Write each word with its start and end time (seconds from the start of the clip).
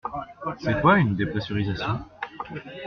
C'est 0.63 0.81
quoi 0.81 0.97
une 0.97 1.15
dépressurisation? 1.15 1.99